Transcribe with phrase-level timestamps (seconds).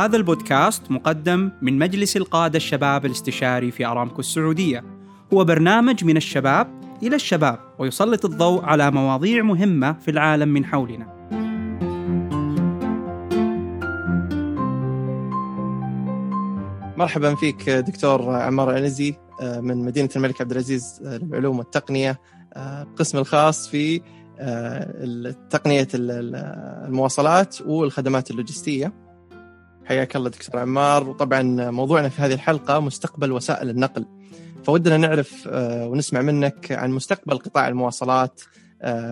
[0.00, 4.84] هذا البودكاست مقدم من مجلس القادة الشباب الاستشاري في أرامكو السعودية.
[5.32, 11.06] هو برنامج من الشباب إلى الشباب ويسلط الضوء على مواضيع مهمة في العالم من حولنا.
[16.96, 22.20] مرحبا فيك دكتور عمار عنزي آه، من مدينة الملك عبد العزيز آه، للعلوم والتقنية
[22.56, 24.00] القسم آه، الخاص في
[25.50, 29.09] تقنية المواصلات والخدمات اللوجستية.
[29.90, 31.08] حياك الله دكتور عمار.
[31.08, 34.06] وطبعا موضوعنا في هذه الحلقة مستقبل وسائل النقل.
[34.64, 38.42] فودنا نعرف ونسمع منك عن مستقبل قطاع المواصلات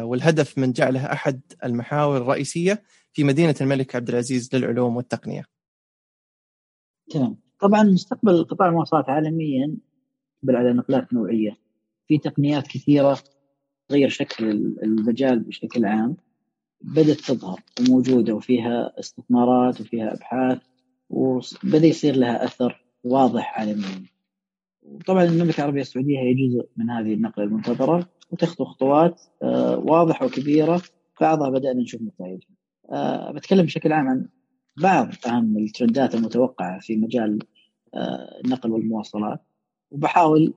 [0.00, 5.44] والهدف من جعله أحد المحاور الرئيسية في مدينة الملك عبد العزيز للعلوم والتقنية.
[7.10, 7.36] تمام.
[7.60, 9.76] طبعا مستقبل قطاع المواصلات عالميا
[10.48, 11.56] على نقلات نوعية.
[12.06, 13.18] في تقنيات كثيرة
[13.88, 14.50] تغير شكل
[14.82, 16.16] المجال بشكل عام.
[16.80, 20.58] بدأت تظهر وموجودة وفيها استثمارات وفيها أبحاث
[21.10, 24.02] وبدأ يصير لها أثر واضح عالميا.
[24.82, 30.82] وطبعا المملكة العربية السعودية هي جزء من هذه النقلة المنتظرة وتخطو خطوات آه، واضحة وكبيرة.
[31.20, 32.48] بعضها بدأنا نشوف نتائجها.
[32.90, 34.28] آه، بتكلم بشكل عام عن
[34.76, 37.38] بعض أهم الترندات المتوقعة في مجال
[37.94, 39.40] آه، النقل والمواصلات.
[39.90, 40.54] وبحاول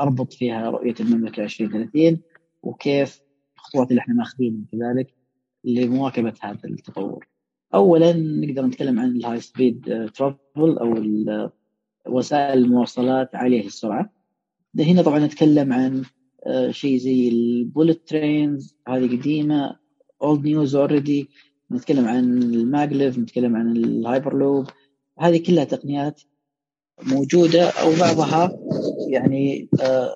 [0.00, 2.20] أربط فيها رؤية المملكة 2030
[2.62, 3.22] وكيف
[3.56, 5.13] الخطوات اللي إحنا ماخذينها كذلك.
[5.64, 7.26] لمواكبة هذا التطور.
[7.74, 10.94] أولا نقدر نتكلم عن ال high speed travel أو
[12.08, 14.10] وسائل المواصلات عالية السرعة.
[14.78, 16.02] هنا طبعا نتكلم عن
[16.46, 19.76] آه، شيء زي ال bullet trains هذه قديمة
[20.22, 21.28] old news already
[21.72, 24.66] نتكلم عن ال maglev نتكلم عن الهايبر لوب
[25.18, 26.22] هذه كلها تقنيات
[27.02, 28.58] موجودة أو بعضها
[29.08, 30.14] يعني آه،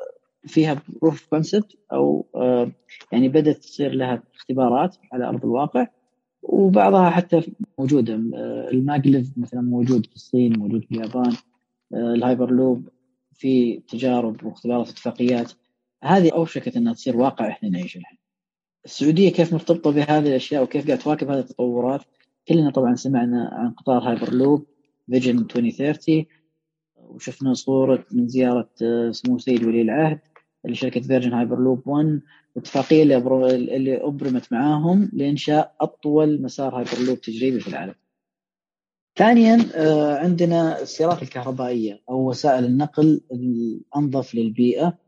[0.49, 2.73] فيها proof concept أو آه،
[3.13, 5.87] يعني بدأت تصير لها اختبارات على أرض الواقع
[6.43, 7.43] وبعضها حتى
[7.79, 8.15] موجودة.
[8.15, 11.33] آه، ال maglev مثلا موجود في الصين موجود في اليابان
[11.95, 12.89] الهايبر لوب
[13.33, 15.53] في تجارب واختبارات اتفاقيات.
[16.05, 18.19] هذه أوشكت إنها تصير واقع إحنا نعيش الحين.
[18.85, 22.01] السعودية كيف مرتبطة بهذه الأشياء وكيف قاعد تواكب هذه التطورات؟
[22.49, 24.67] كلنا طبعا سمعنا عن قطار hyperloop
[25.11, 26.25] vision 2030
[26.97, 30.21] وشفنا صورة من زيارة آه، سمو سيد ولي العهد.
[30.65, 32.21] لشركة Virgin Hyperloop 1
[32.57, 33.17] الاتفاقية اللي,
[33.77, 37.95] اللي أبرمت معاهم لإنشاء أطول مسار هايبر لوب تجريبي في العالم.
[39.19, 44.99] ثانيا آه، عندنا السيارات الكهربائية أو وسائل النقل الأنظف للبيئة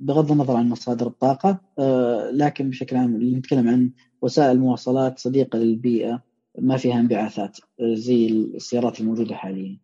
[0.00, 3.90] بغض النظر عن مصادر الطاقة آه، لكن بشكل عام اللي نتكلم عن
[4.22, 6.22] وسائل مواصلات صديقة للبيئة
[6.58, 9.78] ما فيها انبعاثات آه، زي السيارات الموجودة حاليا.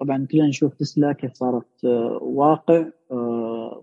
[0.00, 1.84] طبعا كلنا نشوف تسلا كيف صارت
[2.22, 2.86] واقع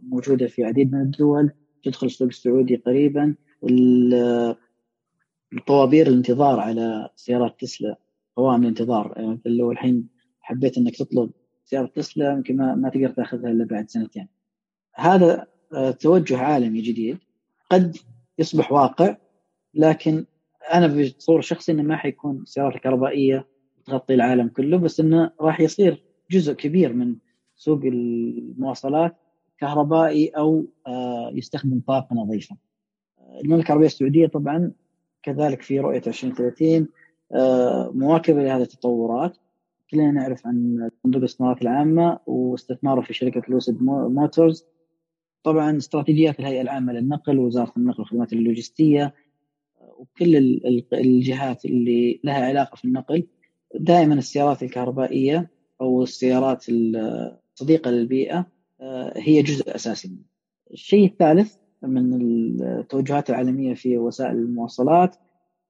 [0.01, 1.51] موجودة في عديد من الدول
[1.83, 3.35] تدخل السوق السعودي قريبا.
[5.53, 7.99] الطوابير الانتظار على سيارات تسلا
[8.35, 9.13] قوائم الانتظار.
[9.17, 10.09] يعني لو الحين
[10.41, 11.31] حبيت إنك تطلب
[11.65, 14.27] سيارة تسلا يمكن ما, تقدر تأخذها إلا بعد سنتين.
[14.95, 15.47] هذا
[15.99, 17.17] توجه عالمي جديد.
[17.71, 17.97] قد
[18.39, 19.17] يصبح واقع
[19.73, 20.25] لكن
[20.73, 23.47] أنا بتصور شخصي إنه ما حيكون السيارات الكهربائية
[23.85, 27.15] تغطي العالم كله بس إنه راح يصير جزء كبير من
[27.55, 29.15] سوق المواصلات.
[29.59, 32.57] كهربائي أو آه، يستخدم طاقة نظيفة.
[33.43, 34.71] المملكة العربية السعودية طبعا
[35.23, 36.87] كذلك في رؤية 2030
[37.31, 39.37] آه، مواكبة لهذه التطورات.
[39.91, 44.65] كلنا نعرف عن صندوق الاستثمارات العامة واستثماره في شركة لوسيد موتورز
[45.43, 49.13] طبعا استراتيجيات الهيئة العامة للنقل ووزاره النقل والخدمات اللوجستية
[49.97, 50.35] وكل
[50.93, 53.27] الجهات اللي لها علاقة في النقل.
[53.75, 55.49] دائما السيارات الكهربائية
[55.81, 58.45] أو السيارات الصديقه للبيئة.
[59.15, 60.25] هي جزء أساسي منه.
[60.73, 62.13] الشيء الثالث من
[62.61, 65.15] التوجهات العالمية في وسائل المواصلات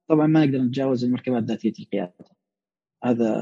[0.07, 2.13] طبعا ما نقدر نتجاوز المركبات ذاتية القيادة.
[3.03, 3.35] هذا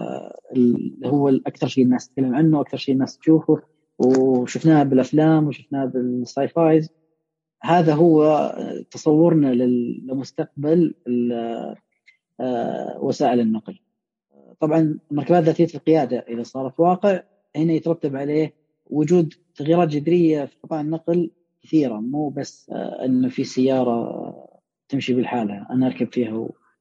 [1.06, 3.62] هو الأكثر شيء الناس تتكلم عنه وأكثر شيء الناس تشوفه
[4.00, 6.90] وشفناها بالأفلام وشفناها بالساي فايز
[7.64, 8.52] هذا هو
[8.92, 10.96] تصورنا لمستقبل
[12.40, 13.80] آه، وسائل النقل
[14.60, 17.24] طبعا مركبات ذاتية القيادة إذا صارت واقع
[17.56, 18.54] هنا يترتب عليه
[18.86, 21.32] وجود تغييرات جذرية في قطاع النقل
[21.64, 24.34] كثيرة مو بس آه، انه في سيارة
[24.90, 26.34] تمشي بالحالة أنا أركب فيها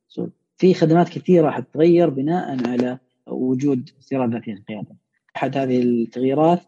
[0.09, 4.97] وسوق في خدمات كثيرة حتتغير بناء على وجود سيارات ذاتية القياده
[5.37, 6.61] أحد هذه التغييرات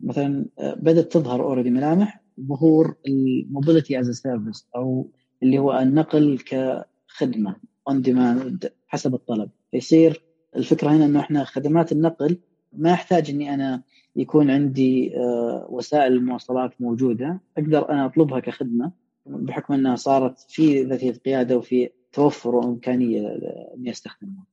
[0.00, 5.10] مثلا آه، بدأت تظهر already ملامح ظهور ال mobility as a service أو
[5.42, 7.56] اللي هو النقل كخدمة
[7.88, 9.50] on demand حسب الطلب.
[9.70, 10.22] فيصير
[10.56, 12.38] الفكرة هنا إنه إحنا خدمات النقل
[12.76, 13.82] ما يحتاج إني أنا
[14.16, 18.92] يكون عندي آه، وسائل المواصلات موجودة أقدر أنا أطلبها كخدمة
[19.26, 23.38] بحكم أنها صارت في ذاتيه قياده وفي توفر وإمكانية
[23.76, 24.46] إني أستخدمها.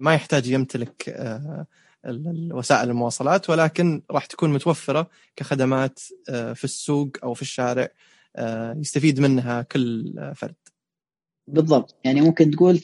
[0.00, 1.66] ما يحتاج يمتلك آه،
[2.52, 7.88] وسائل المواصلات ولكن راح تكون متوفرة كخدمات آه، في السوق أو في الشارع
[8.76, 10.54] يستفيد منها كل فرد.
[11.48, 12.80] بالضبط يعني ممكن تقول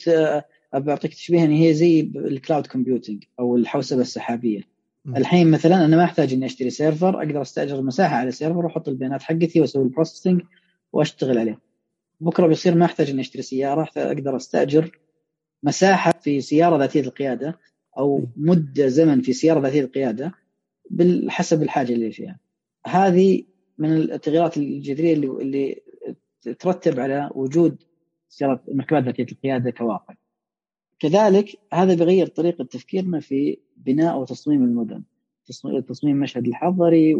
[0.73, 4.70] بعطيك تشبيه ان هي زي ال cloud computing أو الحوسبة السحابية.
[5.07, 9.21] الحين مثلا أنا ما أحتاج إني أشتري server أقدر أستأجر مساحة على server وأحط البيانات
[9.21, 10.41] حقتي وأسوي ال processing
[10.93, 11.59] وأشتغل عليه.
[12.19, 14.99] بكرة بيصير ما أحتاج إني أشتري سيارة أقدر أستأجر
[15.63, 17.59] مساحة في سيارة ذاتية القيادة
[17.97, 20.31] أو مدة زمن في سيارة ذاتية القيادة
[20.89, 22.39] بحسب الحاجة اللي فيها.
[22.87, 23.43] هذه
[23.77, 25.81] من التغييرات الجذرية اللي اللي
[26.59, 27.83] ترتب على وجود
[28.29, 30.15] سيارات مركبات ذاتية القيادة كواقع.
[31.01, 35.03] كذلك هذا بيغير طريقة تفكيرنا في بناء وتصميم المدن.
[35.87, 37.15] تصميم المشهد الحضري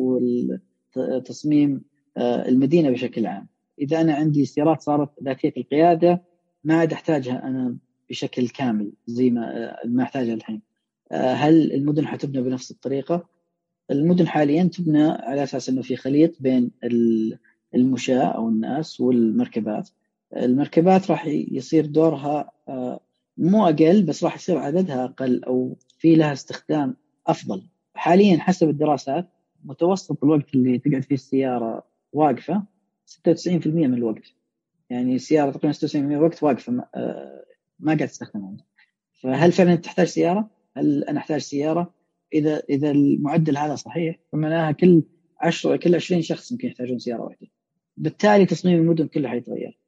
[0.96, 1.82] وتصميم
[2.18, 3.48] آه، المدينة بشكل عام.
[3.80, 6.22] إذا أنا عندي سيارات صارت ذاتيه القيادة
[6.64, 7.78] ما عاد أحتاجها أنا
[8.10, 10.62] بشكل كامل زي ما ما أحتاجها الحين
[11.12, 13.28] آه، هل المدن حتبنى بنفس الطريقة؟
[13.92, 16.72] المدن حاليا تبنى على أساس إنه في خليط بين
[17.76, 19.90] المشاة أو الناس والمركبات
[20.38, 23.00] المركبات راح يصير دورها آه،
[23.38, 26.96] مو أقل بس راح يصير عددها أقل أو في لها استخدام
[27.28, 29.30] أفضل حاليا حسب الدراسات
[29.64, 31.84] متوسط الوقت اللي تقعد فيه السيارة
[32.14, 32.64] واقفة
[33.06, 34.34] 96% من الوقت
[34.90, 37.46] يعني السيارة تقريبا 96% من الوقت واقفة ما, آه،
[37.80, 38.58] ما قاعد تستخدمها
[39.22, 41.94] فهل فعلا تحتاج سيارة؟ هل أنا أحتاج سيارة؟
[42.34, 45.04] إذا إذا المعدل هذا صحيح فمعناها كل
[45.42, 47.48] 10 كل 20 شخص يمكن يحتاجون سيارة واحدة.
[47.98, 49.80] بالتالي تصميم المدن كلها حيتغير.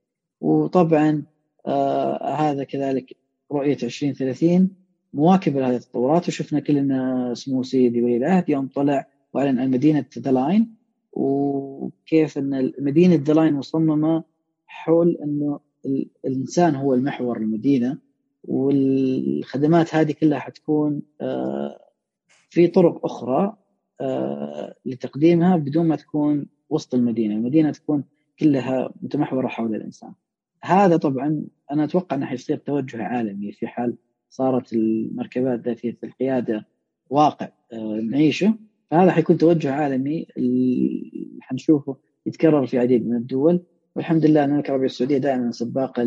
[0.41, 1.23] وطبعا
[1.67, 3.17] آه هذا كذلك
[3.53, 4.69] رؤية 2030
[5.13, 10.31] مواكبه لهذه التطورات وشفنا كلنا سمو سيدي ولي العهد يوم طلع وأعلن عن مدينة The
[10.31, 10.75] Line
[11.13, 14.23] وكيف إن مدينة The Line مصممة
[14.67, 15.59] حول إنه
[16.25, 17.97] الإنسان هو المحور المدينة
[18.43, 21.79] والخدمات هذه كلها حتكون آه،
[22.49, 23.57] في طرق أخرى
[24.01, 28.03] آه، لتقديمها بدون ما تكون وسط المدينة، المدينة تكون
[28.39, 30.13] كلها متمحورة حول الإنسان.
[30.63, 33.95] هذا طبعا أنا أتوقع إنه حيصير توجه عالمي في حال
[34.29, 36.65] صارت المركبات ذاتية القيادة
[37.09, 38.55] واقع آه، نعيشه
[38.91, 40.27] فهذا حيكون توجه عالمي
[41.41, 43.63] حنشوفه يتكرر في عديد من الدول
[43.95, 46.03] والحمد لله المملكه العربيه السعودية دائما سباقة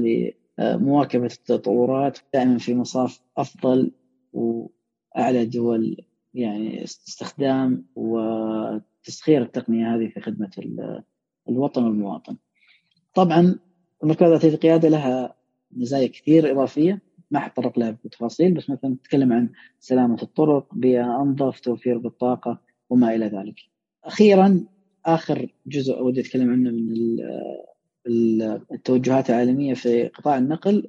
[0.58, 3.90] لمواكبه التطورات دائما في مصاف أفضل
[4.32, 5.96] وأعلى دول
[6.34, 10.50] يعني استخدام وتسخير التقنية هذه في خدمة
[11.48, 12.36] الوطن والمواطن.
[13.14, 13.58] طبعا
[14.02, 15.34] المركبات ذاتيه القيادة لها
[15.72, 17.00] مزايا كثير إضافية
[17.30, 19.48] ما حتطرق لها بتفاصيل بس مثلا نتكلم عن
[19.80, 22.60] سلامة الطرق، بيئة أنظف، توفير بالطاقة
[22.90, 23.54] وما إلى ذلك.
[24.04, 24.64] أخيرا
[25.06, 27.16] آخر جزء أود أتكلم عنه من
[28.72, 30.88] التوجهات العالمية في قطاع النقل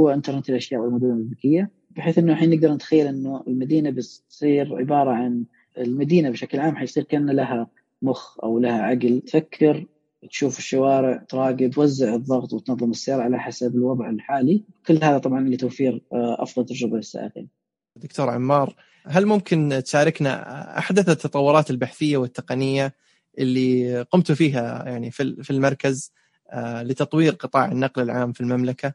[0.00, 5.44] هو إنترنت الأشياء والمدن الذكية بحيث إنه الحين نقدر نتخيل إنه المدينة بتصير عبارة عن
[5.78, 7.66] المدينة بشكل عام حيصير كان لها
[8.02, 9.86] مخ أو لها عقل تفكر
[10.30, 16.02] تشوف الشوارع تراقب توزع الضغط وتنظم السير على حسب الوضع الحالي كل هذا طبعا لتوفير
[16.12, 17.48] آه، أفضل تجربة للسائقين
[17.96, 18.74] دكتور عمار
[19.06, 22.94] هل ممكن تشاركنا أحدث التطورات البحثية والتقنية
[23.38, 26.12] اللي قمت فيها يعني في المركز
[26.50, 28.94] آه، لتطوير قطاع النقل العام في المملكة؟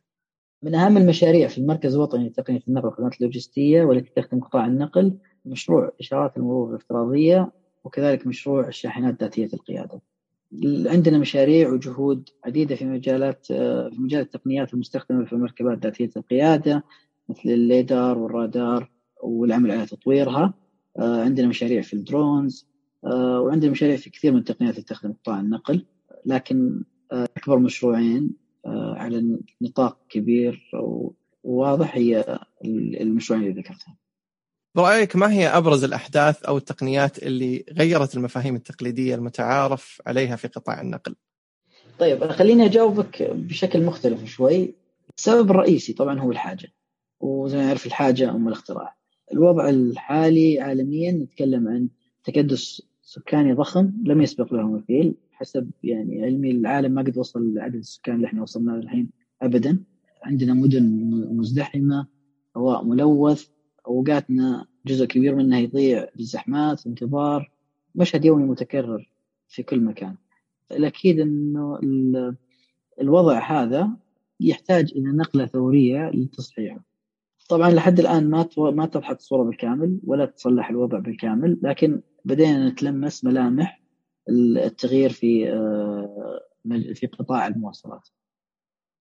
[0.64, 5.92] من أهم المشاريع في المركز الوطني لتقنية النقل والخدمات اللوجستية والتي تخدم قطاع النقل مشروع
[6.00, 7.52] إشارات المرور الافتراضية
[7.84, 10.02] وكذلك مشروع الشاحنات ذاتية القيادة.
[10.86, 16.84] عندنا مشاريع وجهود عديدة في مجالات آه، في مجال التقنيات المستخدمة في المركبات ذاتية القيادة
[17.30, 18.92] مثل الليدار والرادار
[19.24, 20.54] والعمل على تطويرها
[21.00, 22.68] آه، عندنا مشاريع في الدرونز
[23.06, 25.86] آه، وعندنا مشاريع في كثير من التقنيات اللي تخدم قطاع النقل
[26.26, 30.72] لكن أكبر مشروعين على نطاق كبير
[31.44, 32.40] وواضح هي
[33.02, 33.98] المشروعين اللي ذكرتها.
[34.76, 40.82] برأيك ما هي أبرز الأحداث أو التقنيات اللي غيرت المفاهيم التقليدية المتعارف عليها في قطاع
[40.82, 41.16] النقل؟
[42.00, 44.76] طيب خليني أجاوبك بشكل مختلف شوي.
[45.18, 46.74] السبب الرئيسي طبعا هو الحاجة
[47.20, 48.98] وزي ما نعرف الحاجة أم الاختراع.
[49.34, 51.88] الوضع الحالي عالميا نتكلم عن
[52.24, 57.76] تكدس سكاني ضخم لم يسبق له مثيل حسب يعني علمي العالم ما قد وصل لعدد
[57.76, 59.10] السكان اللي إحنا وصلنا له الحين
[59.42, 59.84] ابدا.
[60.24, 60.84] عندنا مدن
[61.32, 62.08] مزدحمة
[62.58, 63.48] هواء ملوث
[63.88, 67.52] اوقاتنا جزء كبير منها يضيع بالزحمات انتظار
[67.96, 69.10] مشهد يومي متكرر
[69.48, 70.16] في كل مكان.
[70.72, 71.80] الأكيد إنه
[73.02, 73.90] الوضع هذا
[74.40, 76.84] يحتاج إلى نقلة ثورية لتصحيحه
[77.50, 83.26] طبعا لحد الآن ما ما اتضحت الصورة بالكامل ولا تصلح الوضع بالكامل لكن بدينا نتلمس
[83.26, 83.82] ملامح
[84.30, 86.40] التغيير في آه،
[86.94, 88.10] في قطاع المواصلات.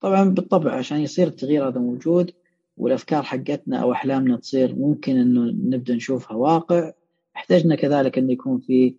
[0.01, 2.33] طبعا بالطبع عشان يصير التغيير هذا موجود
[2.77, 5.41] والأفكار حقتنا أو أحلامنا تصير ممكن إنه
[5.77, 6.93] نبدأ نشوفها واقع
[7.37, 8.97] أحتجنا كذلك انه يكون في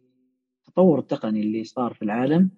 [0.67, 2.49] التطور التقني اللي صار في العالم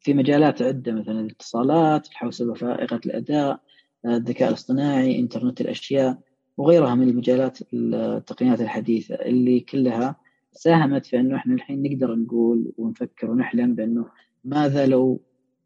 [0.00, 3.60] في مجالات عدة مثلا الاتصالات، الحوسبة فائقه الأداء،
[4.06, 6.18] الذكاء الاصطناعي، إنترنت الأشياء
[6.56, 10.16] وغيرها من المجالات التقنيات الحديثة اللي كلها
[10.52, 14.06] ساهمت في إنه إحنا الحين نقدر نقول ونفكر ونحلم بإنه
[14.44, 15.20] ماذا لو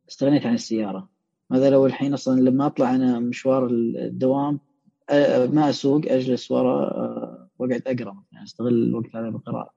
[0.09, 1.09] استغنيت عن السيارة؟
[1.51, 4.61] ماذا لو الحين أصلا لما أطلع أنا مشوار الدوام
[5.53, 9.75] ما أسوق أجلس ورا وأقعد أقرأ مثلا أستغل الوقت هذا بالقراءة.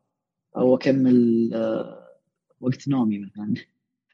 [0.58, 1.50] أو أكمل
[2.62, 3.54] وقت نومي مثلا.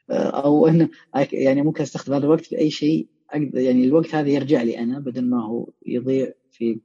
[0.45, 0.89] أو إنه
[1.33, 3.07] يعني ممكن أستخدم هذا الوقت في أي شيء
[3.53, 6.79] يعني الوقت هذا يرجع لي أنا بدل ما هو يضيع في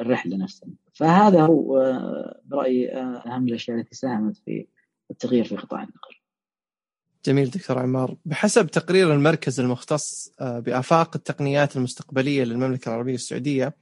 [0.00, 0.68] الرحلة نفسها.
[0.92, 1.94] فهذا هو
[2.44, 4.66] برأيي أهم الأشياء التي ساهمت في
[5.10, 6.23] التغيير في قطاع النقل.
[7.26, 8.16] جميل دكتور عمار.
[8.24, 13.74] بحسب تقرير المركز المختص بآفاق التقنيات المستقبلية للمملكة العربية السعودية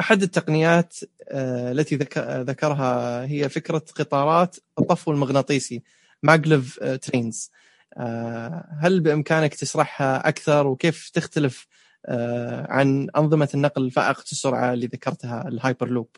[0.00, 0.96] أحد التقنيات
[1.30, 1.96] التي
[2.42, 5.82] ذكرها هي فكرة قطارات الطفو المغناطيسي
[6.22, 7.50] maglev trains.
[8.78, 11.66] هل بإمكانك تشرحها أكثر؟ وكيف تختلف
[12.68, 16.08] عن أنظمة النقل فائقة السرعة اللي ذكرتها الهايبر لوب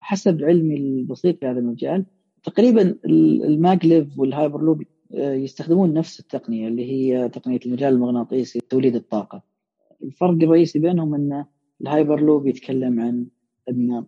[0.00, 2.04] حسب علمي البسيط في هذا المجال
[2.44, 4.82] تقريبا ال maglev وال hyperloop
[5.14, 9.42] يستخدمون نفس التقنية اللي هي تقنية المجال المغناطيسي توليد الطاقة.
[10.02, 11.44] الفرق الرئيسي بينهم إن
[11.80, 13.26] الهايبر لوب يتكلم عن
[13.68, 14.04] إن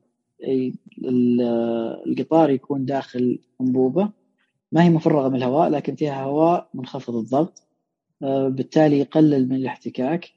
[2.07, 4.11] القطار يكون داخل أنبوبة
[4.73, 7.63] ما هي مفرغة من الهواء لكن فيها هواء منخفض الضغط
[8.47, 10.31] بالتالي يقلل من الاحتكاك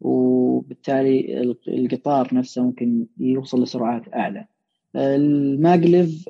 [0.00, 4.46] وبالتالي القطار نفسه ممكن يوصل لسرعات أعلى.
[4.96, 6.28] ال maglev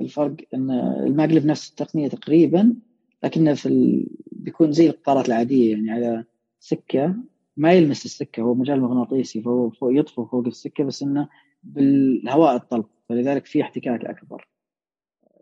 [0.00, 0.70] الفرق إن
[1.06, 2.74] ال maglev نفس التقنية تقريبا
[3.24, 4.06] لكنه في ال...
[4.32, 6.24] بيكون زي القطارات العادية يعني على
[6.60, 7.14] سكة
[7.56, 11.28] ما يلمس السكة هو مجال مغناطيسي فهو فوق يطفو فوق السكة بس إنه
[11.62, 14.48] بالهواء الطلق فلذلك في احتكاك أكبر.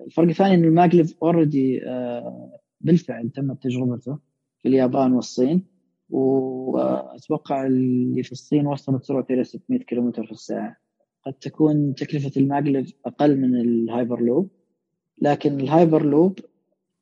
[0.06, 1.80] الفرق الثاني إن ال maglev already
[2.80, 4.18] بالفعل تمت تجربته
[4.58, 5.64] في اليابان والصين
[6.10, 10.76] وأتوقع اللي في الصين وصلت سرعته إلى 600 كم في الساعة.
[11.26, 14.50] قد تكون تكلفة ال maglev أقل من الهايبر لوب
[15.22, 16.38] لكن الهايبر لوب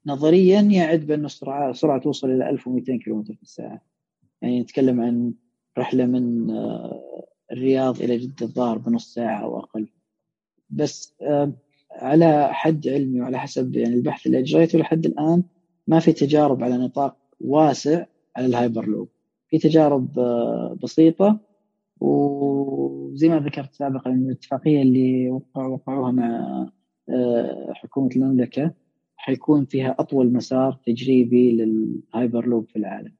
[0.08, 3.82] نظريا يعد بأن السرعة سرعة توصل إلى 1200 كم في الساعة.
[4.42, 5.34] يعني نتكلم عن
[5.78, 6.50] رحلة من
[7.52, 9.88] الرياض إلى جدة الظاهر بنص ساعة أو أقل.
[10.70, 11.14] بس
[11.92, 15.42] على حد علمي وعلى حسب يعني البحث اللي أجريته لحد الآن
[15.86, 18.04] ما في تجارب على نطاق واسع
[18.36, 19.08] على الهايبر لوب
[19.48, 20.12] في تجارب
[20.82, 21.40] بسيطة
[22.00, 26.66] وزي ما ذكرت سابقا الاتفاقية اللي وقعوها مع
[27.74, 28.72] حكومة المملكة
[29.18, 33.12] حيكون فيها أطول مسار تجريبي للهايبر لوب في العالم.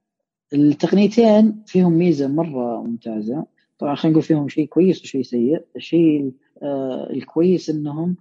[0.53, 3.47] التقنيتين فيهم ميزة مرة ممتازة.
[3.79, 5.65] طبعا خلينا نقول فيهم شيء كويس وشيء سيء.
[5.77, 8.17] الشيء آه الكويس إنهم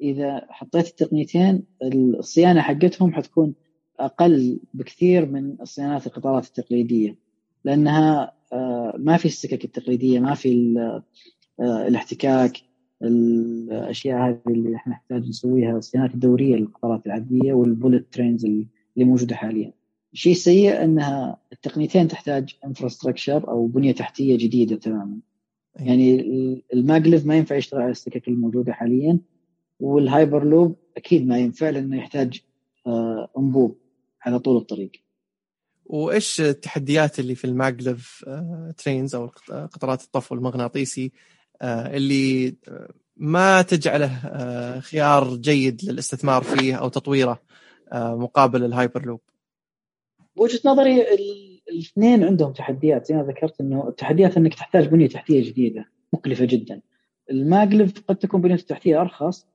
[0.00, 3.54] إذا حطيت التقنيتين الصيانة حقتهم حتكون
[4.00, 7.18] أقل بكثير من صيانات القطارات التقليدية.
[7.64, 10.74] لأنها آه ما في السكك التقليدية ما في
[11.60, 12.52] آه الاحتكاك.
[13.02, 18.66] الأشياء هذه اللي إحنا نحتاج نسويها الصيانات الدورية للقطارات العادية وال bullet trains اللي
[18.96, 19.72] موجودة حاليا.
[20.12, 25.18] الشيء السيء إنها التقنيتين تحتاج infrastructure أو بنية تحتية جديدة تماما.
[25.76, 26.20] يعني
[26.74, 29.18] الماجلف ما ينفع يشتغل على السكك الموجودة حاليا
[29.80, 32.40] والهايبر لوب أكيد ما ينفع لأنه يحتاج
[33.38, 33.78] أنبوب
[34.22, 34.90] على طول الطريق.
[35.86, 38.24] وإيش التحديات اللي في ال maglev
[38.78, 41.12] trains أو قطارات الطفو المغناطيسي
[41.62, 42.56] اللي
[43.16, 44.10] ما تجعله
[44.80, 47.42] خيار جيد للاستثمار فيه أو تطويره
[47.94, 49.20] مقابل الهايبر لوب
[50.36, 51.02] وجهة نظري
[51.70, 53.06] الاثنين عندهم تحديات.
[53.06, 56.80] زي ما ذكرت إنه التحديات إنك تحتاج بنية تحتية جديدة مكلفة جدا.
[57.30, 59.46] ال maglev قد تكون بنية التحتيه أرخص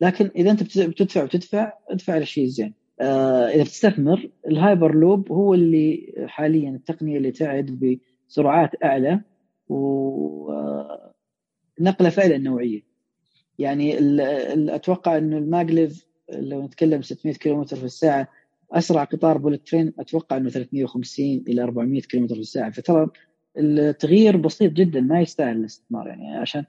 [0.00, 6.14] لكن إذا أنت بتدفع وتدفع ادفع للشيء الزين آه إذا بتستثمر الهايبر لوب هو اللي
[6.26, 9.20] حاليا التقنية اللي تعد بسرعات أعلى
[9.68, 10.52] و
[11.80, 12.82] نقلة فعلا نوعية.
[13.58, 13.96] يعني
[14.74, 18.28] أتوقع إنه ال maglev لو نتكلم 600 كم في الساعة
[18.72, 22.70] أسرع قطار bullet train أتوقع إنه 350 إلى 400 كم في الساعة.
[22.70, 23.08] فترى
[23.58, 26.06] التغيير بسيط جدا ما يستاهل الاستثمار.
[26.06, 26.64] يعني عشان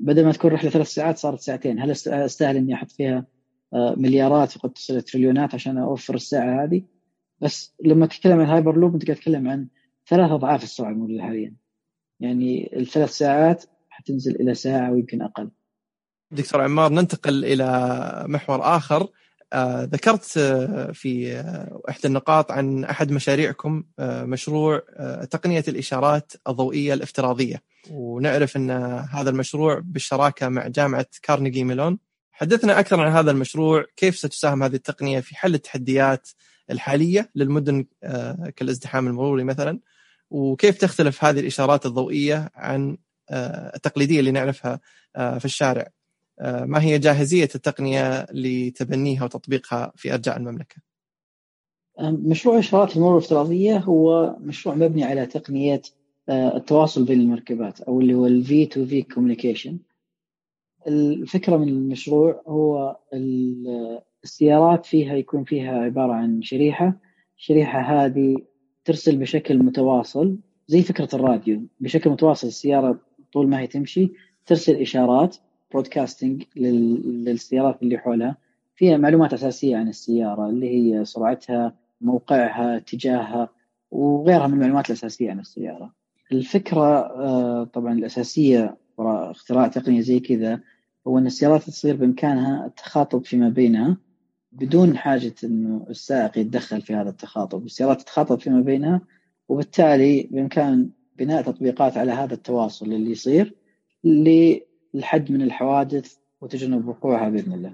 [0.00, 1.80] بدل ما تكون رحلة ثلاث ساعات صارت ساعتين.
[1.80, 3.26] هل يستاهل إني أحط فيها
[3.74, 6.82] مليارات وقد تصل تريليونات عشان أوفر الساعة هذه؟
[7.40, 9.68] بس لما تتكلم عن الهايبر لوب أنت قاعد تتكلم عن
[10.08, 11.54] ثلاث أضعاف السرعة الموجودة حاليا.
[12.20, 13.64] يعني الثلاث ساعات
[14.08, 15.50] حتنزل إلى ساعة ويمكن أقل.
[16.30, 19.08] دكتور عمار ننتقل إلى محور آخر.
[19.52, 24.82] آه ذكرت آه في آه إحدى النقاط عن أحد مشاريعكم مشروع
[25.30, 27.62] تقنية الإشارات الضوئية الافتراضية.
[27.90, 28.70] ونعرف أن
[29.10, 31.98] هذا المشروع بالشراكة مع جامعة كارنيجي ميلون.
[32.32, 36.28] حدثنا أكثر عن هذا المشروع كيف ستساهم هذه التقنية في حل التحديات
[36.70, 37.84] الحالية للمدن
[38.56, 39.80] كالازدحام المروري مثلا
[40.30, 42.96] وكيف تختلف هذه الإشارات الضوئية عن
[43.74, 44.80] التقليدية اللي نعرفها
[45.16, 45.88] آه في الشارع.
[46.40, 50.76] آه، ما هي جاهزية التقنية لتبنيها وتطبيقها في أرجاء المملكة؟
[52.00, 55.82] مشروع إشارات المرور الأفتراضية هو مشروع مبني على تقنية
[56.28, 59.72] آه، التواصل بين المركبات أو اللي هو ال V2V Communication.
[60.86, 62.96] الفكرة من المشروع هو
[64.24, 67.00] السيارات فيها يكون فيها عبارة عن شريحة.
[67.38, 68.36] الشريحة هذه
[68.84, 71.62] ترسل بشكل متواصل زي فكرة الراديو.
[71.80, 73.00] بشكل متواصل السيارة
[73.32, 74.12] طول ما هي تمشي
[74.46, 75.36] ترسل إشارات
[75.72, 78.36] برودكاستنج للسيارات اللي حولها.
[78.76, 83.48] فيها معلومات أساسية عن السيارة اللي هي سرعتها موقعها اتجاهها
[83.90, 85.92] وغيرها من المعلومات الأساسية عن السيارة.
[86.32, 90.60] الفكرة آه، طبعا الأساسية وراء اختراع تقنية زي كذا
[91.06, 93.96] هو إن السيارات تصير بإمكانها التخاطب فيما بينها
[94.52, 99.00] بدون حاجة إنه السائق يتدخل في هذا التخاطب، السيارات تتخاطب فيما بينها
[99.48, 103.54] وبالتالي بإمكان بناء تطبيقات على هذا التواصل اللي يصير
[104.94, 107.72] الحد من الحوادث وتجنب وقوعها بإذن الله.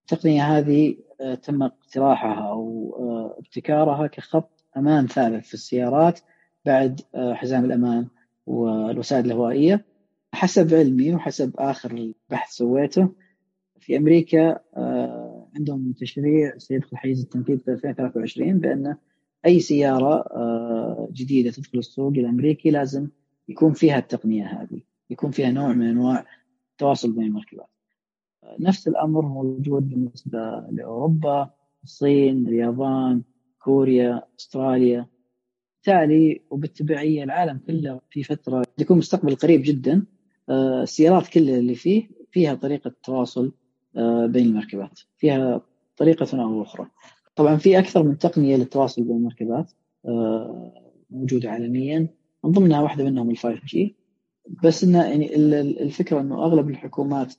[0.00, 6.20] التقنيه هذه آه، تم اقتراحها أو آه، ابتكارها كخط أمان ثالث في السيارات
[6.64, 8.06] بعد آه، حزام الأمان
[8.46, 9.84] والوسائد الهوائية
[10.34, 13.08] حسب علمي وحسب آخر بحث سويته
[13.80, 14.58] في أمريكا
[15.56, 18.96] عندهم تشريع سيدخل حيز التنفيذ في 2023 بأن
[19.46, 20.24] أي سيارة
[21.12, 23.08] جديدة تدخل السوق الأمريكي لازم
[23.48, 24.80] يكون فيها التقنية هذه
[25.10, 26.26] يكون فيها نوع من أنواع
[26.72, 27.70] التواصل بين المركبات.
[28.60, 31.50] نفس الأمر موجود بالنسبة لأوروبا،
[31.84, 33.22] الصين، اليابان،
[33.58, 35.06] كوريا، أستراليا.
[35.80, 40.06] بالتالي وبالتبعية العالم كله في فترة يكون مستقبل قريب جدا
[40.48, 43.52] آه، السيارات كلها اللي فيه فيها طريقة تواصل
[43.96, 45.60] آه، بين المركبات، فيها
[45.96, 46.86] طريقة أو أخرى.
[47.40, 49.72] طبعا في أكثر من تقنية للتواصل بين المركبات
[50.06, 50.72] آه،
[51.10, 52.08] موجودة عالميا.
[52.44, 53.90] من ضمنها واحدة منهم ال 5 g.
[54.64, 55.36] بس إنه يعني
[55.82, 57.34] الفكرة إنه أغلب الحكومات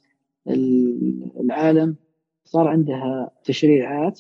[1.40, 1.96] العالم
[2.44, 4.20] صار عندها تشريعات.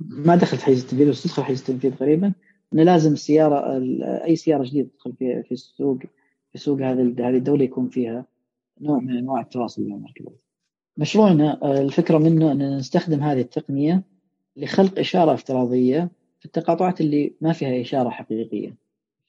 [0.00, 2.32] ما دخلت حيز التنفيذ بس تدخل حيز التنفيذ قريبا.
[2.72, 3.82] إنه لازم السيارة
[4.24, 5.98] أي سيارة جديدة تدخل في في السوق
[6.52, 8.26] في سوق هذه هذه الدولة يكون فيها
[8.80, 10.42] نوع من أنواع التواصل مع المركبات.
[10.96, 14.13] مشروعنا الفكرة منه إن نستخدم هذه التقنية
[14.56, 18.76] لخلق إشارة افتراضية في التقاطعات اللي ما فيها إشارة حقيقية.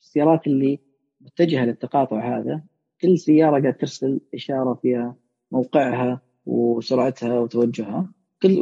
[0.01, 0.79] السيارات اللي
[1.21, 2.63] متجهة للتقاطع هذا
[3.01, 5.15] كل سيارة قاعد ترسل إشارة فيها
[5.51, 8.11] موقعها وسرعتها وتوجهها.
[8.41, 8.61] كل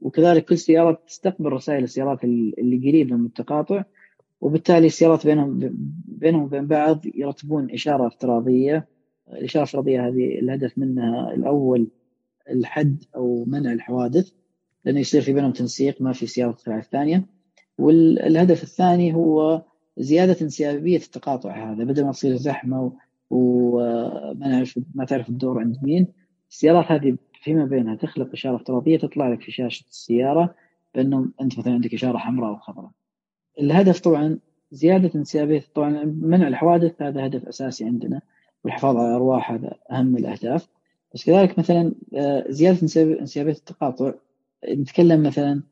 [0.00, 3.84] وكذلك كل سيارة تستقبل رسائل السيارات اللي قريبة من التقاطع
[4.40, 5.58] وبالتالي السيارات بينهم
[6.04, 8.88] بينهم وبين بعض يرتبون إشارة افتراضية.
[9.32, 11.88] الإشارة الافتراضية هذه الهدف منها الأول
[12.50, 14.32] الحد أو منع الحوادث.
[14.88, 17.24] لأنه يصير في بينهم تنسيق ما في سياره تخلع الثانية
[17.78, 19.62] والهدف الثاني هو
[19.98, 22.92] زيادة انسيابية التقاطع هذا بدل ما تصير زحمة
[23.30, 26.06] وما نعرف ما تعرف الدور عند مين.
[26.50, 30.54] السيارات هذه فيما بينها تخلق إشارة افتراضية تطلع لك في شاشة السيارة
[30.94, 32.90] بأنه أنت مثلا عندك إشارة حمراء أو خضراء.
[33.60, 34.38] الهدف طبعا
[34.70, 38.20] زيادة انسيابية طبعا منع الحوادث هذا هدف أساسي عندنا.
[38.64, 40.68] والحفاظ على الأرواح هذا أهم الأهداف.
[41.14, 42.80] بس كذلك مثلا آه، زيادة
[43.20, 44.12] انسيابية التقاطع
[44.64, 45.62] نتكلم مثلا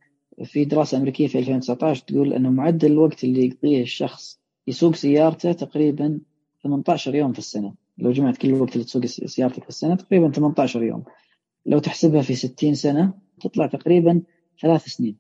[0.44, 6.20] في دراسة أمريكية في 2019 تقول أنه معدل الوقت اللي يقضيه الشخص يسوق سيارته تقريبا
[6.62, 7.75] 18 يوم في السنة.
[7.99, 11.05] لو جمعت كل الوقت اللي تسوق سيارتك في السنة تقريبا 18 يوم.
[11.66, 14.22] لو تحسبها في 60 سنة تطلع تقريبا
[14.62, 15.16] ثلاث سنين.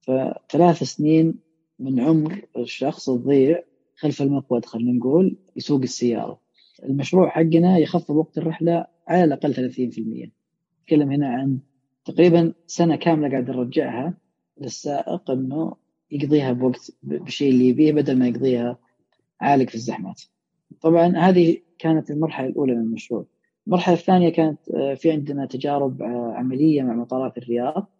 [0.00, 1.34] فثلاث سنين
[1.78, 3.62] من عمر الشخص تضيع
[3.96, 6.40] خلف المقود خلينا نقول يسوق السيارة.
[6.84, 10.30] المشروع حقنا يخفض وقت الرحلة على الأقل 30%
[10.82, 11.58] نتكلم هنا عن
[12.04, 14.14] تقريبا سنة كاملة قاعد نرجعها
[14.60, 15.76] للسائق إنه
[16.10, 18.78] يقضيها بوقت بالشيء اللي يبيه بدل ما يقضيها
[19.40, 20.22] عالق في الزحمات.
[20.80, 23.26] طبعا هذه كانت المرحلة الأولى من المشروع.
[23.66, 27.90] المرحلة الثانية كانت آه، في عندنا تجارب آه، عملية مع مطارات الرياض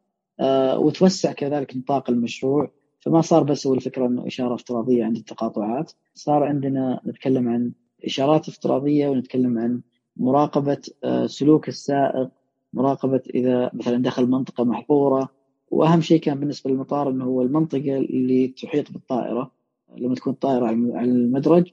[0.41, 5.93] آه، وتوسع كذلك نطاق المشروع فما صار بس هو الفكرة إنه إشارة افتراضية عند التقاطعات،
[6.15, 7.73] صار عندنا نتكلم عن
[8.05, 9.81] إشارات افتراضية ونتكلم عن
[10.17, 10.83] مراقبة
[11.27, 12.31] سلوك السائق،
[12.73, 15.29] مراقبة إذا مثلا دخل منطقة محظوره
[15.71, 19.51] وأهم شيء كان بالنسبة للمطار إنه هو المنطقة اللي تحيط بالطائرة.
[19.97, 21.71] لما تكون الطائره على المدرج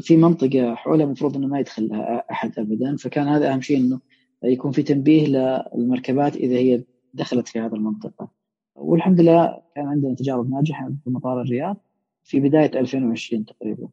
[0.00, 2.96] في منطقة حولها المفروض إنه ما يدخلها أحد ابدا.
[2.96, 4.00] فكان هذا أهم شيء إنه
[4.44, 8.28] يكون في تنبيه للمركبات إذا هي دخلت في هذه المنطقة.
[8.74, 11.76] والحمد لله كان عندنا تجارب ناجحة في مطار الرياض
[12.24, 13.88] في بداية 2020 تقريبا.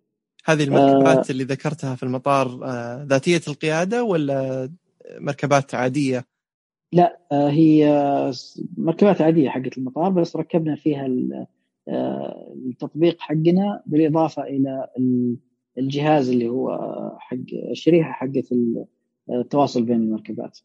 [0.45, 4.69] هذه المركبات آه اللي ذكرتها في المطار آه ذاتية القيادة ولا
[5.19, 6.25] مركبات عادية؟
[6.93, 7.85] لا آه هي
[8.77, 11.07] مركبات عادية حقت المطار بس ركبنا فيها
[11.87, 14.87] آه، التطبيق حقنا بالإضافة إلى
[15.77, 16.79] الجهاز اللي هو
[17.19, 17.37] حق
[17.71, 18.53] الشريحة حقت
[19.29, 20.59] التواصل بين المركبات.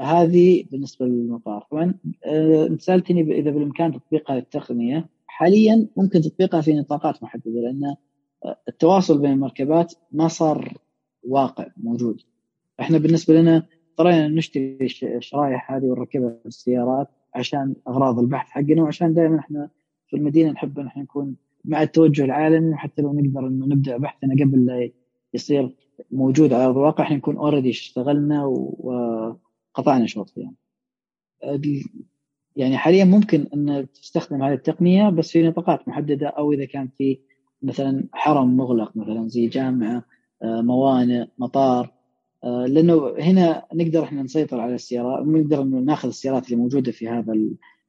[0.00, 1.66] هذه بالنسبة للمطار.
[1.70, 1.94] طبعا
[2.24, 5.08] آه، أنت سألتني إذا بالإمكان تطبيقها للتقنية.
[5.26, 7.96] حاليا ممكن تطبيقها في نطاقات محددة لأن
[8.44, 10.78] آه، التواصل بين المركبات ما صار
[11.22, 12.20] واقع موجود.
[12.80, 19.14] إحنا بالنسبة لنا اضطرينا نشتري الشرايح هذه ونركبها في السيارات عشان أغراض البحث حقنا وعشان
[19.14, 19.68] دائما إحنا
[20.06, 24.34] في المدينة نحب إن إحنا نكون مع التوجه العالمي وحتى لو نقدر إنه نبدأ بحثنا
[24.34, 24.90] قبل لا
[25.34, 25.74] يصير
[26.10, 30.52] موجود على أرض الواقع إحنا نكون اوريدي اشتغلنا وقطعنا شوط فيها.
[32.56, 37.18] يعني حاليا ممكن إن تستخدم هذه التقنية بس في نطاقات محددة أو إذا كان في
[37.62, 40.04] مثلا حرم مغلق مثلا زي جامعة
[40.42, 41.92] آه، موانئ مطار
[42.44, 47.34] لأنه هنا نقدر إحنا نسيطر على السيارات نقدر ناخذ السيارات اللي موجودة في هذا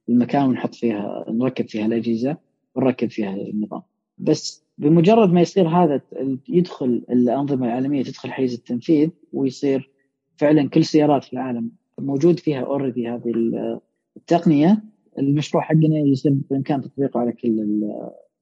[0.08, 2.36] المكان ونحط فيها نركب فيها الأجهزة
[2.74, 3.82] ونركب فيها النظام
[4.18, 6.00] بس بمجرد ما يصير هذا
[6.48, 9.90] يدخل الأنظمة العالمية تدخل حيز التنفيذ ويصير
[10.36, 13.32] فعلا كل سيارات في العالم موجود فيها اوريدي هذه
[14.16, 14.82] التقنية
[15.18, 17.82] المشروع حقنا يصير بإمكان تطبيقه على كل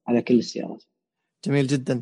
[0.07, 0.83] على كل السيارات.
[1.45, 2.01] جميل جدا.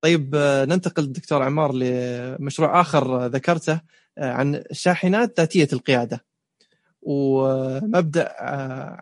[0.00, 0.36] طيب
[0.68, 3.80] ننتقل دكتور عمار لمشروع آخر ذكرته
[4.18, 6.24] عن الشاحنات ذاتية القيادة.
[7.02, 8.34] ومبدأ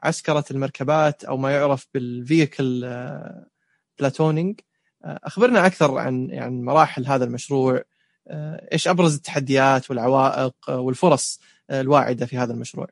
[0.03, 2.81] عسكرة المركبات أو ما يعرف بالفيكل
[3.99, 4.61] بلاتونينج
[5.05, 7.83] أخبرنا أكثر عن يعني مراحل هذا المشروع
[8.72, 12.87] إيش أبرز التحديات والعوائق والفرص الواعدة في هذا المشروع؟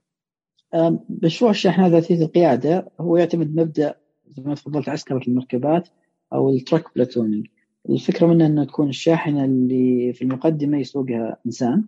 [1.22, 3.94] مشروع الشاحنات ذاتية القيادة هو يعتمد مبدأ
[4.36, 5.88] زي ما تفضلت عسكرة المركبات
[6.32, 7.46] أو ال truck platooning
[7.90, 11.84] الفكرة منه انه تكون الشاحنة اللي في المقدمة يسوقها إنسان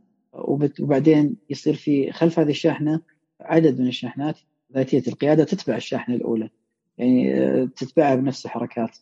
[0.81, 3.01] وبعدين يصير في خلف هذه الشاحنة
[3.40, 4.38] عدد من الشاحنات
[4.75, 5.03] ذاتية.
[5.09, 6.51] القيادة تتبع الشاحنة الأولى.
[6.99, 8.96] يعني آه، تتبعها بنفس الحركات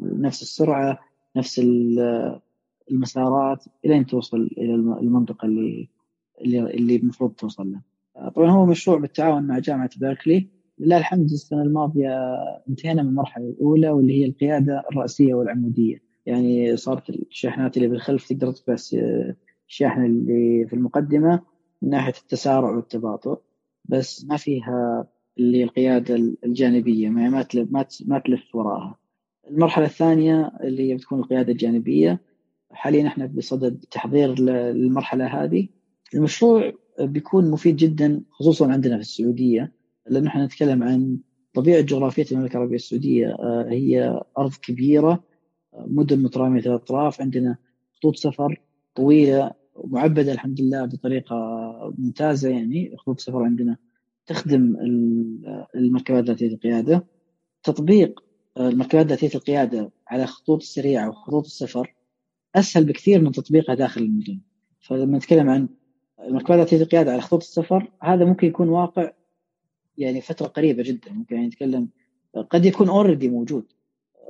[0.00, 0.98] نفس السرعة
[1.36, 1.62] نفس
[2.90, 5.88] المسارات الين توصل إلى المنطقة اللي
[6.44, 7.80] اللي المفروض توصل له.
[8.30, 10.46] طبعا هو مشروع بالتعاون مع جامعة بيركلي
[10.78, 12.10] لله الحمد السنة الماضية
[12.68, 18.50] انتهينا من المرحلة الأولى واللي هي القيادة الراسيه والعمودية يعني صارت الشاحنات اللي بالخلف تقدر
[18.52, 18.76] تتبع
[19.68, 21.40] الشاحنه اللي في المقدمة
[21.82, 23.38] من ناحية التسارع والتباطؤ
[23.84, 25.06] بس ما فيها
[25.38, 27.68] اللي القيادة الجانبية ما ما تلف
[28.06, 28.98] ما تلف وراها.
[29.50, 32.20] المرحلة الثانية اللي هي بتكون القيادة الجانبية
[32.70, 35.68] حاليا إحنا بصدد تحضير للمرحلة هذه.
[36.14, 39.72] المشروع بيكون مفيد جدا خصوصا عندنا في السعودية
[40.06, 41.18] لأنه إحنا نتكلم عن
[41.54, 45.24] طبيعة جغرافية المملكة العربية السعودية آه، هي أرض كبيرة
[45.74, 47.56] مدن مترامية الاطراف عندنا
[47.92, 48.60] خطوط سفر
[48.94, 49.52] طويلة
[49.84, 51.36] معبدة الحمد لله بطريقة
[51.98, 52.96] ممتازة يعني.
[52.96, 53.76] خطوط سفر عندنا
[54.26, 54.76] تخدم
[55.74, 57.06] المركبات ذاتية القيادة.
[57.62, 58.24] تطبيق
[58.58, 61.94] المركبات ذاتية القيادة على خطوط السريعه وخطوط السفر
[62.54, 64.40] أسهل بكثير من تطبيقها داخل المدن.
[64.80, 65.68] فلما نتكلم عن
[66.24, 69.12] المركبات ذاتية القيادة على خطوط السفر هذا ممكن يكون واقع
[69.98, 71.88] يعني فترة قريبة جدا ممكن يعني نتكلم
[72.50, 73.64] قد يكون اوريدي موجود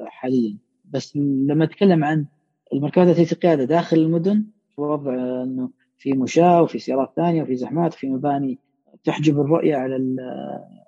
[0.07, 0.59] حاليا.
[0.91, 2.27] بس لما نتكلم عن
[2.73, 7.95] المركبات ذاتيه القياده داخل المدن في وضع إنه في مشاة وفي سيارات ثانية وفي زحمات
[7.95, 8.59] وفي مباني
[9.05, 9.95] تحجب الرؤية على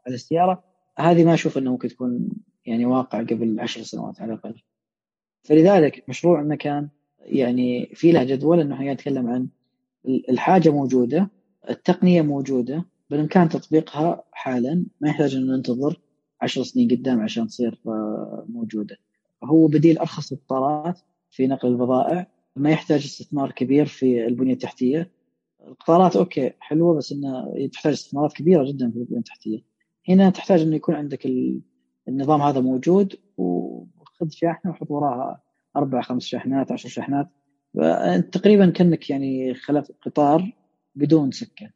[0.06, 0.64] على السيارة
[0.98, 2.28] هذه ما أشوف انه ممكن تكون
[2.66, 4.62] يعني واقع قبل عشر سنوات على الأقل.
[5.42, 6.88] فلذلك مشروعنا كان
[7.20, 9.48] يعني في له جدول إنه يتكلم عن
[10.28, 11.30] الحاجة موجودة
[11.70, 16.00] التقنية موجودة بالامكان تطبيقها حالا ما يحتاج إنه ننتظر
[16.40, 18.98] عشر سنين قدام عشان تصير آه، موجودة.
[19.44, 22.26] هو بديل أرخص القطارات في نقل البضائع.
[22.56, 25.10] ما يحتاج استثمار كبير في البنية التحتية.
[25.66, 29.58] القطارات أوكي حلوة بس انها تحتاج استثمارات كبيرة جدا في البنية التحتية.
[30.08, 31.28] هنا تحتاج إنه يكون عندك
[32.08, 35.42] النظام هذا موجود وخذ شاحنة وحط وراها
[35.76, 37.28] أربع خمس شاحنات عشر شاحنات.
[38.32, 40.52] تقريبا كأنك يعني خلفت قطار
[40.94, 41.70] بدون سكة.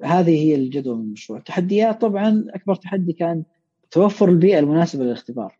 [0.00, 1.38] فهذه هي الجدوى من المشروع.
[1.38, 3.44] التحديات طبعا أكبر تحدي كان
[3.90, 5.58] توفر البيئة المناسبة للاختبار.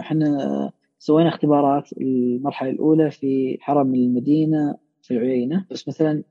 [0.00, 6.22] إحنا سوينا اختبارات المرحلة الأولى في حرم المدينة في العيينه بس مثلا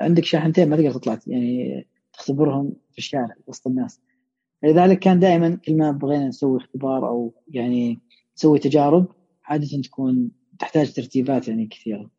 [0.00, 4.00] عندك شاحنتين ما تقدر تطلع يعني تختبرهم في الشارع وسط الناس.
[4.62, 7.98] لذلك كان دائما كل ما بغينا نسوي اختبار أو يعني
[8.36, 9.06] نسوي تجارب
[9.44, 12.10] عادة تكون تحتاج ترتيبات يعني كثيرة.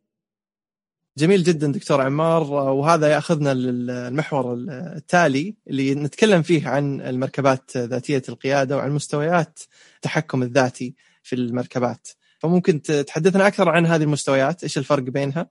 [1.20, 2.44] جميل جدا دكتور عمار.
[2.54, 9.60] وهذا يأخذنا للمحور التالي اللي نتكلم فيه عن المركبات ذاتية القيادة وعن مستويات
[9.96, 12.08] التحكم الذاتي في المركبات.
[12.40, 15.50] فممكن تحدثنا أكثر عن هذه المستويات إيش الفرق بينها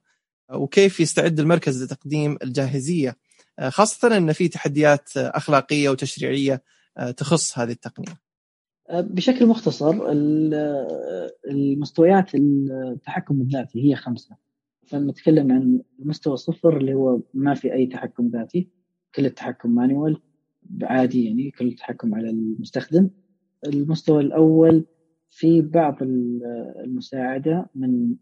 [0.53, 3.17] وكيف يستعد المركز لتقديم الجاهزية
[3.67, 6.63] خاصة إن في تحديات أخلاقية وتشريعية
[7.17, 8.19] تخص هذه التقنية.
[8.93, 9.95] بشكل مختصر
[11.49, 14.48] المستويات التحكم الذاتي هي خمسة.
[14.89, 18.69] فنتكلم عن المستوى صفر اللي هو ما في أي تحكم ذاتي.
[19.15, 20.21] كل التحكم مانوال
[20.83, 23.09] عادي يعني كل التحكم على المستخدم.
[23.65, 24.85] المستوى الأول
[25.29, 25.97] في بعض
[26.83, 28.15] المساعدة من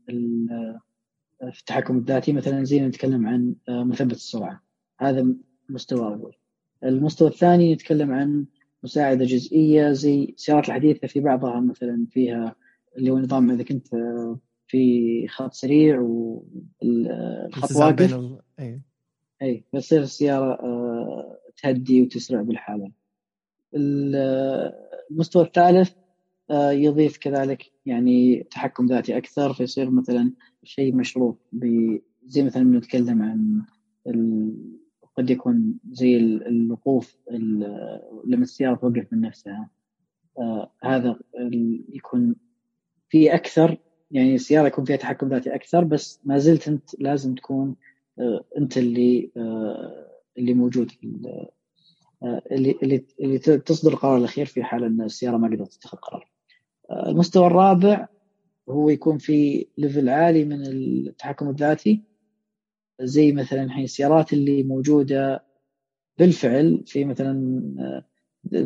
[1.52, 2.34] في التحكم الذاتي.
[2.34, 4.64] مثلا زي نتكلم عن مثبت السرعة
[5.00, 5.36] هذا
[5.70, 6.36] مستوى أول.
[6.84, 8.46] المستوى الثاني نتكلم عن
[8.84, 12.56] مساعدة جزئية زي السيارات الحديثة في بعضها مثلا فيها
[12.98, 13.88] اللي هو نظام إذا كنت
[14.68, 18.16] في خط سريع والخط واقف.
[18.16, 18.40] ال...
[18.60, 18.82] اي
[19.42, 22.92] اي فتصير السيارة آه، تهدي وتسرع بالحالة.
[23.76, 25.92] المستوى الثالث
[26.52, 31.40] آه، يضيف كذلك يعني تحكم ذاتي أكثر فيصير مثلا شيء مشروط
[32.26, 33.62] زي مثلا نتكلم عن
[34.08, 34.54] ال...
[35.18, 37.18] قد يكون زي الوقوف
[38.26, 39.70] لما السيارة توقف من نفسها.
[40.40, 41.20] آه هذا
[41.94, 42.36] يكون
[43.10, 43.78] في أكثر
[44.12, 47.76] يعني السيارة يكون فيها تحكم ذاتي أكثر بس ما زلت أنت لازم تكون
[48.20, 50.92] آه أنت اللي آه اللي موجود
[52.24, 56.32] آه، اللي اللي اللي تصدر القرار الأخير في حال أن السيارة ما قدرت تتخذ قرار.
[56.92, 58.08] المستوى الرابع
[58.70, 62.04] هو يكون في level عالي من التحكم الذاتي
[63.02, 65.46] زي مثلا الحين السيارات اللي موجودة
[66.18, 67.34] بالفعل في مثلا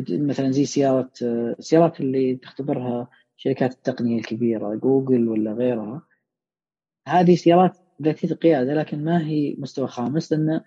[0.08, 3.10] مثلا زي سيارة السيارات اللي تختبرها
[3.44, 6.02] شركات التقنية الكبيرة جوجل ولا غيرها
[7.08, 10.60] هذه سيارات ذاتية القيادة لكن ما هي مستوى خامس؟ لأن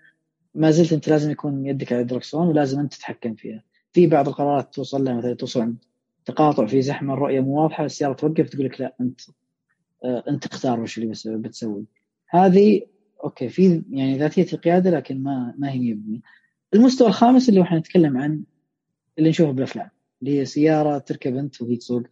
[0.55, 3.63] ما زلت أنت لازم يكون يدك على الدركسون ولازم أنت تتحكم فيها.
[3.93, 5.77] في بعض القرارات توصل لها مثلا توصل عند
[6.25, 9.21] تقاطع في زحمة الرؤية مو واضحة السيارة توقف تقول لك لا أنت
[10.03, 11.85] آه أنت اختار وش اللي بتسوي.
[12.29, 12.81] هذه
[13.23, 16.21] أوكي في يعني ذاتية القيادة لكن ما ما هي 100%
[16.73, 18.43] المستوى الخامس اللي إحنا نتكلم عن
[19.17, 19.89] اللي نشوفه بالأفلام
[20.21, 22.03] اللي هي سيارة تركب أنت وهي تسوق.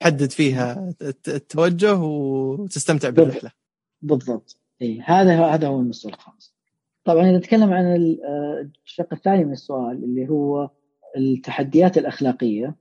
[0.00, 0.94] تحدد فيها
[1.28, 3.50] التوجه وتستمتع بالرحلة.
[4.02, 4.58] بالضبط.
[4.82, 6.54] إي هذا هذا هو المستوى الخامس
[7.04, 8.16] طبعا إذا نتكلم عن
[8.84, 10.70] الشق الثاني من السؤال اللي هو
[11.16, 12.76] التحديات الأخلاقية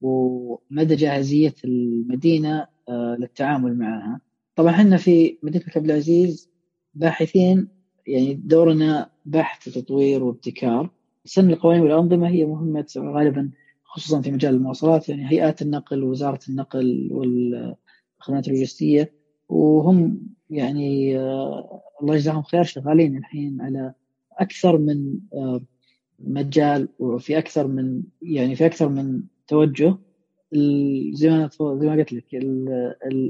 [0.00, 4.20] ومدى جاهزية المدينة آه، للتعامل معها.
[4.56, 6.50] طبعا إحنا في مدينة عبد العزيز
[6.94, 7.68] باحثين
[8.06, 10.90] يعني دورنا بحث وتطوير وابتكار.
[11.24, 13.50] سن القوانين والأنظمة هي مهمة غالبا
[13.88, 19.12] خصوصا في مجال المواصلات يعني هيئات النقل ووزاره النقل والخدمات اللوجستية
[19.48, 20.20] وهم
[20.50, 23.94] يعني آه الله يجزاهم خير شغالين الحين على
[24.32, 25.60] أكثر من آه
[26.18, 29.96] مجال وفي أكثر من يعني في أكثر من توجه.
[31.12, 32.24] زي ما زي ما قلت لك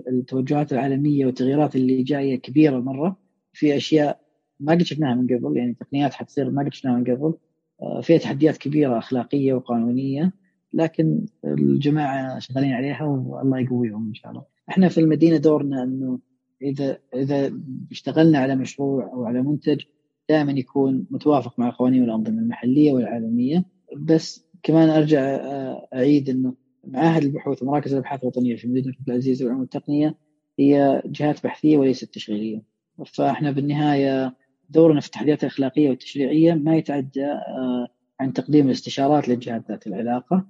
[0.08, 3.16] التوجهات العالمية والتغييرات اللي جاية كبيرة مرة.
[3.52, 4.20] في أشياء
[4.60, 7.34] ما قد شفناها من قبل يعني تقنيات حتصير ما قد شفناها من قبل.
[7.82, 10.32] آه، فيها تحديات كبيرة أخلاقية وقانونية.
[10.72, 14.44] لكن الجماعة شغالين عليها والله يقويهم إن شاء الله.
[14.68, 16.18] إحنا في المدينة دورنا إنه
[16.62, 17.52] إذا إذا
[17.90, 19.80] اشتغلنا على مشروع أو على منتج
[20.28, 23.64] دائما يكون متوافق مع القوانين والأنظمة المحلية والعالمية
[23.96, 25.20] بس كمان أرجع
[25.94, 26.54] أعيد إنه
[26.84, 30.14] معاهد البحوث ومراكز الأبحاث الوطنية في مدينة عبد العزيز والعلوم التقنية
[30.58, 32.62] هي جهات بحثية وليست تشغيليه.
[33.06, 34.36] فإحنا بالنهاية
[34.70, 37.88] دورنا في التحديات الأخلاقية والتشريعية ما يتعدى آه،
[38.20, 40.46] عن تقديم الاستشارات للجهات ذات العلاقة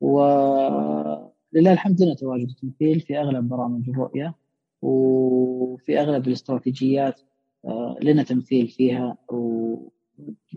[0.00, 4.34] ولله الحمد لنا تواجد التمثيل في أغلب برامج الرؤية
[4.82, 7.20] وفي أغلب الاستراتيجيات
[7.64, 9.16] آه، لنا تمثيل فيها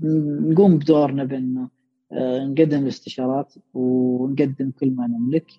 [0.04, 1.70] ونقوم بدورنا بانه
[2.12, 5.52] آه، نقدم الاستشارات ونقدم كل ما نملك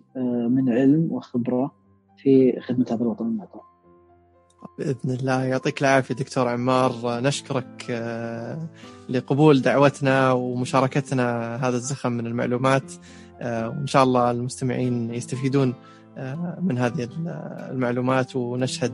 [0.48, 1.82] من علم وخبرة
[2.16, 3.72] في خدمة هذا الوطن المعطاء.
[4.78, 5.44] بإذن الله.
[5.44, 7.20] يعطيك العافية دكتور عمار.
[7.20, 8.68] نشكرك آه،
[9.08, 12.92] لقبول دعوتنا ومشاركتنا هذا الزخم من المعلومات.
[12.92, 15.74] آه، وإن شاء الله المستمعين يستفيدون
[16.18, 17.08] آه، من هذه
[17.70, 18.92] المعلومات ونشهد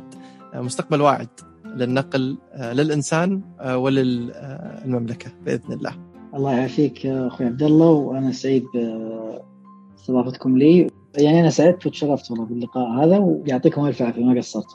[0.54, 1.28] مستقبل واعد
[1.64, 5.92] للنقل للإنسان وللمملكة بإذن الله.
[6.34, 12.88] الله يعافيك أخوي عبد الله وأنا سعيد بإستضافتكم لي يعني أنا سعدت وتشرفت والله باللقاء
[12.88, 14.66] هذا ويعطيكم ألف عافية ما قصرت.